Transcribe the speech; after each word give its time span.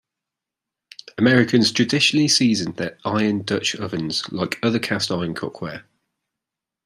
Americans 1.19 1.71
traditionally 1.71 2.27
season 2.27 2.71
their 2.71 2.97
iron 3.05 3.43
Dutch 3.43 3.75
ovens 3.75 4.27
like 4.31 4.57
other 4.63 4.79
cast-iron 4.79 5.35
cookware. 5.35 5.83